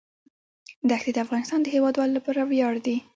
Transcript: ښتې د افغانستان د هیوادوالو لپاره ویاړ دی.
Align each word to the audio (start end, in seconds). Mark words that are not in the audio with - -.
ښتې 1.01 1.11
د 1.13 1.17
افغانستان 1.25 1.59
د 1.61 1.67
هیوادوالو 1.75 2.15
لپاره 2.17 2.41
ویاړ 2.49 2.73
دی. 2.85 2.97